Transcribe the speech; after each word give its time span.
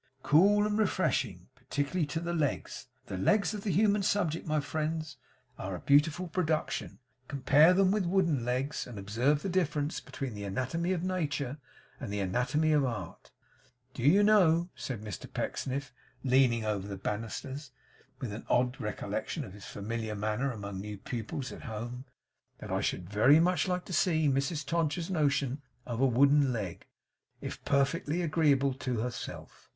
Cool 0.23 0.65
and 0.65 0.79
refreshing; 0.79 1.49
particularly 1.53 2.07
to 2.07 2.19
the 2.19 2.33
legs! 2.33 2.87
The 3.05 3.19
legs 3.19 3.53
of 3.53 3.61
the 3.63 3.69
human 3.71 4.01
subject, 4.01 4.47
my 4.47 4.59
friends, 4.59 5.17
are 5.59 5.75
a 5.75 5.79
beautiful 5.79 6.27
production. 6.27 6.97
Compare 7.27 7.75
them 7.75 7.91
with 7.91 8.07
wooden 8.07 8.43
legs, 8.43 8.87
and 8.87 8.97
observe 8.97 9.43
the 9.43 9.47
difference 9.47 9.99
between 9.99 10.33
the 10.33 10.43
anatomy 10.43 10.91
of 10.91 11.03
nature 11.03 11.59
and 11.99 12.11
the 12.11 12.19
anatomy 12.19 12.71
of 12.71 12.83
art. 12.83 13.29
Do 13.93 14.01
you 14.01 14.23
know,' 14.23 14.69
said 14.75 15.03
Mr 15.03 15.31
Pecksniff, 15.31 15.93
leaning 16.23 16.65
over 16.65 16.87
the 16.87 16.97
banisters, 16.97 17.69
with 18.19 18.33
an 18.33 18.43
odd 18.49 18.81
recollection 18.81 19.45
of 19.45 19.53
his 19.53 19.65
familiar 19.65 20.15
manner 20.15 20.51
among 20.51 20.81
new 20.81 20.97
pupils 20.97 21.51
at 21.51 21.61
home, 21.65 22.05
'that 22.57 22.71
I 22.71 22.81
should 22.81 23.07
very 23.07 23.39
much 23.39 23.67
like 23.67 23.85
to 23.85 23.93
see 23.93 24.27
Mrs 24.27 24.65
Todgers's 24.65 25.11
notion 25.11 25.61
of 25.85 26.01
a 26.01 26.07
wooden 26.07 26.51
leg, 26.51 26.87
if 27.39 27.63
perfectly 27.65 28.23
agreeable 28.23 28.73
to 28.73 29.01
herself! 29.01 29.69